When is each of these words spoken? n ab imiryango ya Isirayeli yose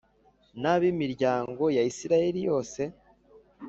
n 0.61 0.63
ab 0.73 0.81
imiryango 0.93 1.63
ya 1.75 1.83
Isirayeli 1.91 2.39
yose 2.49 2.81